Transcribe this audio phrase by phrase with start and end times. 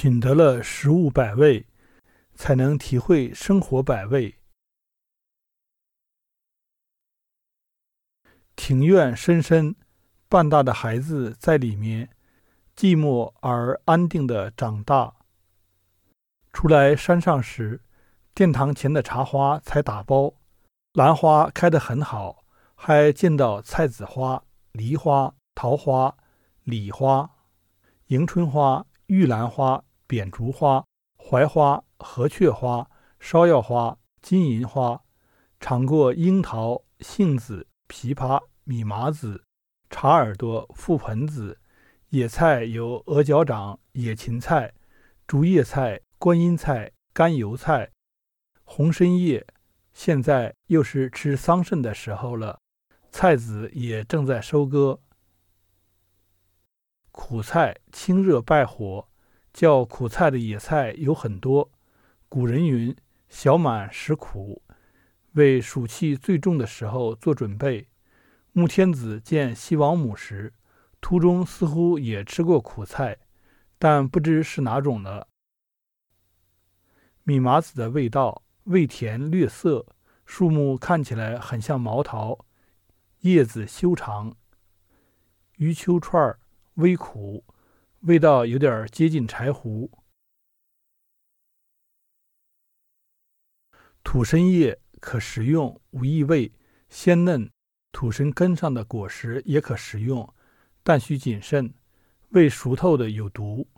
[0.00, 1.66] 品得了食物百味，
[2.36, 4.36] 才能体会生活百味。
[8.54, 9.74] 庭院深深，
[10.28, 12.10] 半大的孩子在里面，
[12.76, 15.16] 寂寞而安定的长大。
[16.52, 17.82] 出来山上时，
[18.32, 20.32] 殿堂前的茶花才打包，
[20.92, 22.44] 兰花开得很好，
[22.76, 26.16] 还见到菜籽花、梨花、桃花、
[26.62, 27.28] 李花、
[28.06, 28.86] 迎春花。
[29.08, 30.84] 玉兰花、扁竹花、
[31.18, 32.90] 槐花、河雀花、
[33.20, 35.04] 芍药花、金银花，
[35.60, 39.44] 尝过樱桃、杏子、枇杷、米麻子、
[39.90, 41.60] 茶耳朵、覆盆子。
[42.08, 44.72] 野菜有鹅脚掌、野芹菜、
[45.26, 47.90] 竹叶菜、观音菜、干油菜、
[48.64, 49.46] 红参叶。
[49.92, 52.60] 现在又是吃桑葚的时候了，
[53.10, 55.00] 菜籽也正在收割。
[57.10, 59.07] 苦菜清热败火，
[59.58, 61.68] 叫苦菜的野菜有很多。
[62.28, 62.94] 古人云
[63.28, 64.62] ：“小满食苦”，
[65.34, 67.88] 为暑气最重的时候做准备。
[68.52, 70.54] 穆天子见西王母时，
[71.00, 73.18] 途中似乎也吃过苦菜，
[73.80, 75.26] 但不知是哪种了。
[77.24, 79.84] 米麻子的味道味甜略涩，
[80.24, 82.46] 树木看起来很像毛桃，
[83.22, 84.36] 叶子修长。
[85.56, 86.38] 余秋串儿。
[86.74, 87.44] 微苦，
[88.02, 89.90] 味道有点接近柴胡。
[94.04, 96.52] 土参叶可食用，无异味，
[96.88, 97.50] 鲜嫩。
[97.90, 100.32] 土参根上的果实也可食用，
[100.84, 101.74] 但需谨慎，
[102.28, 103.68] 未熟透的有毒。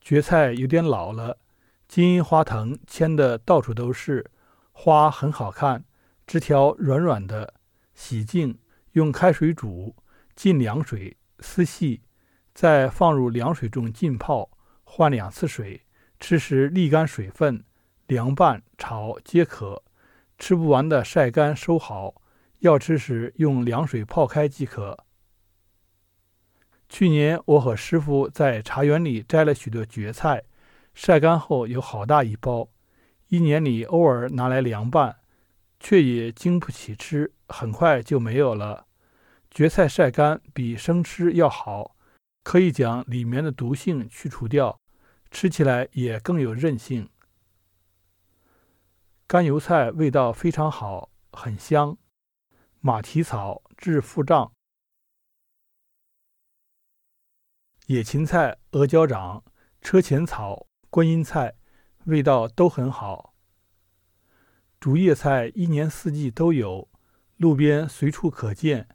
[0.00, 1.38] 蕨菜有点老了，
[1.86, 4.28] 金银花藤牵的到处都是，
[4.72, 5.84] 花很好看，
[6.26, 7.54] 枝条软软的，
[7.94, 8.58] 洗净，
[8.92, 9.94] 用开水煮。
[10.34, 12.00] 浸凉水，撕细，
[12.54, 14.48] 再放入凉水中浸泡，
[14.84, 15.82] 换两次水。
[16.20, 17.64] 吃时沥干水分，
[18.06, 19.82] 凉拌、炒皆可。
[20.38, 22.14] 吃不完的晒干收好，
[22.60, 24.96] 要吃时用凉水泡开即可。
[26.88, 30.44] 去年我和师傅在茶园里摘了许多蕨菜，
[30.94, 32.68] 晒干后有好大一包，
[33.28, 35.16] 一年里偶尔拿来凉拌，
[35.80, 38.86] 却也经不起吃，很快就没有了。
[39.54, 41.94] 蕨菜晒干比生吃要好，
[42.42, 44.80] 可以将里面的毒性去除掉，
[45.30, 47.10] 吃起来也更有韧性。
[49.26, 51.98] 干油菜味道非常好，很香。
[52.80, 54.52] 马蹄草治腹胀。
[57.88, 59.44] 野芹菜、鹅脚掌、
[59.82, 61.56] 车前草、观音菜
[62.06, 63.34] 味道都很好。
[64.80, 66.88] 竹叶菜一年四季都有，
[67.36, 68.88] 路边随处可见。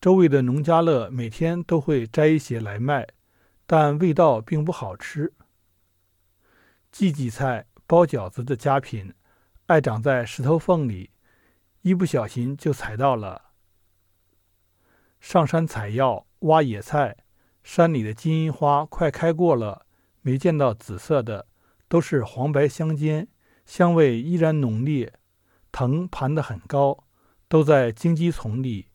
[0.00, 3.08] 周围的农家乐每天都会摘一些来卖，
[3.66, 5.32] 但味道并不好吃。
[6.92, 9.12] 荠荠菜包饺子的佳品，
[9.66, 11.10] 爱长在石头缝里，
[11.82, 13.46] 一不小心就踩到了。
[15.18, 17.16] 上山采药挖野菜，
[17.64, 19.84] 山里的金银花快开过了，
[20.22, 21.48] 没见到紫色的，
[21.88, 23.26] 都是黄白相间，
[23.66, 25.12] 香味依然浓烈。
[25.72, 27.04] 藤盘得很高，
[27.48, 28.86] 都在荆棘丛里。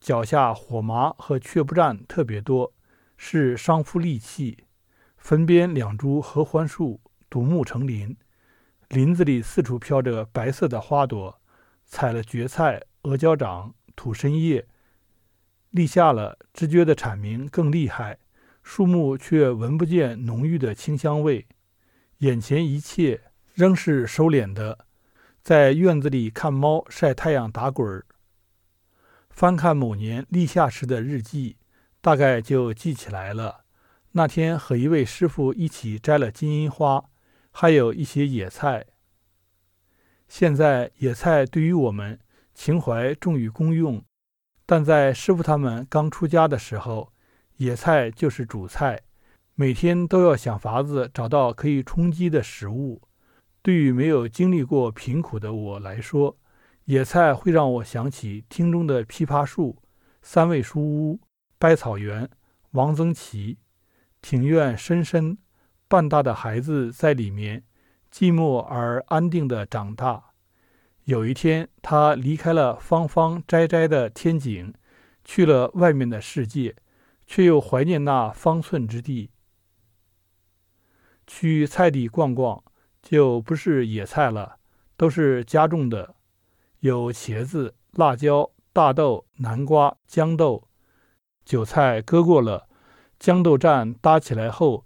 [0.00, 2.72] 脚下火麻和雀不占特别多，
[3.16, 4.64] 是伤夫利器。
[5.16, 8.16] 坟边两株合欢树，独木成林。
[8.88, 11.40] 林子里四处飘着白色的花朵。
[11.90, 14.66] 采了蕨菜、鹅脚掌、土参叶，
[15.70, 18.18] 立下了，知觉的蝉鸣更厉害。
[18.62, 21.46] 树木却闻不见浓郁的清香味。
[22.18, 23.22] 眼前一切
[23.54, 24.86] 仍是收敛的，
[25.42, 28.04] 在院子里看猫晒太阳打滚儿。
[29.38, 31.58] 翻看某年立夏时的日记，
[32.00, 33.60] 大概就记起来了。
[34.10, 37.04] 那天和一位师傅一起摘了金银花，
[37.52, 38.84] 还有一些野菜。
[40.26, 42.18] 现在野菜对于我们
[42.52, 44.02] 情怀重于功用，
[44.66, 47.12] 但在师傅他们刚出家的时候，
[47.58, 49.02] 野菜就是主菜，
[49.54, 53.02] 每天都要想法子找到可以充饥的食物。
[53.62, 56.36] 对于没有经历过贫苦的我来说，
[56.88, 59.76] 野菜会让我想起厅中的枇杷树、
[60.22, 61.20] 三味书屋、
[61.58, 62.30] 百草园、
[62.70, 63.58] 王曾祺。
[64.22, 65.36] 庭院深深，
[65.86, 67.62] 半大的孩子在里面，
[68.10, 70.30] 寂寞而安定地长大。
[71.04, 74.72] 有一天，他离开了方方斋斋的天井，
[75.26, 76.74] 去了外面的世界，
[77.26, 79.30] 却又怀念那方寸之地。
[81.26, 82.64] 去菜地逛逛，
[83.02, 84.58] 就不是野菜了，
[84.96, 86.14] 都是家种的。
[86.80, 90.68] 有茄子、辣椒、大豆、南瓜、豇豆、
[91.44, 92.68] 韭菜割过了，
[93.18, 94.84] 豇豆站搭起来后，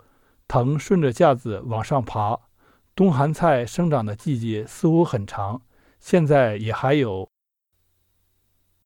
[0.48, 2.38] 藤顺着架子往上爬。
[2.94, 5.62] 冬寒菜生长的季节似乎很长，
[5.98, 7.31] 现在也还有。